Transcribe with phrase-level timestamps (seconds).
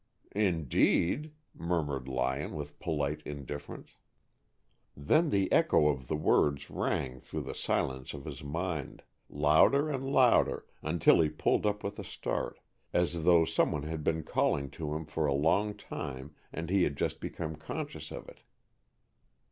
[0.35, 3.97] "Indeed?" murmured Lyon, with polite indifference.
[4.97, 10.03] Then the echo of the words rang through the silence of his mind, louder and
[10.03, 12.59] louder, until he pulled up with a start,
[12.91, 16.81] as though some one had been calling to him for a long time and he
[16.81, 18.39] had just become conscious of it.